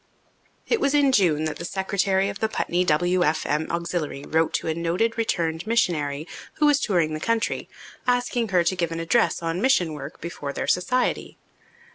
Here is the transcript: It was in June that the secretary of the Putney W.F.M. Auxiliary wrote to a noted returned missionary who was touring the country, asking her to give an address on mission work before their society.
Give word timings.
It 0.67 0.79
was 0.81 0.95
in 0.95 1.11
June 1.11 1.43
that 1.45 1.57
the 1.57 1.63
secretary 1.63 2.27
of 2.27 2.39
the 2.39 2.49
Putney 2.49 2.83
W.F.M. 2.83 3.67
Auxiliary 3.69 4.23
wrote 4.27 4.51
to 4.53 4.67
a 4.67 4.73
noted 4.73 5.15
returned 5.15 5.67
missionary 5.67 6.27
who 6.55 6.65
was 6.65 6.79
touring 6.79 7.13
the 7.13 7.19
country, 7.19 7.69
asking 8.07 8.47
her 8.49 8.63
to 8.63 8.75
give 8.75 8.91
an 8.91 8.99
address 8.99 9.43
on 9.43 9.61
mission 9.61 9.93
work 9.93 10.19
before 10.19 10.53
their 10.53 10.65
society. 10.65 11.37